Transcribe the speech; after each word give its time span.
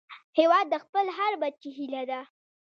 هیواد 0.37 0.65
د 0.69 0.75
خپل 0.83 1.05
هر 1.17 1.31
بچي 1.41 1.69
هيله 1.77 2.03
ده 2.09 2.19